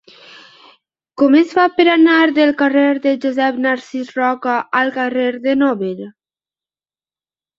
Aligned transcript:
Com 1.21 1.35
es 1.39 1.51
fa 1.57 1.65
per 1.73 1.83
anar 1.95 2.15
del 2.37 2.53
carrer 2.61 2.85
de 3.03 3.13
Josep 3.25 3.59
Narcís 3.65 4.09
Roca 4.19 4.55
al 4.81 4.91
carrer 4.95 5.27
de 5.47 5.55
Nobel? 5.63 6.01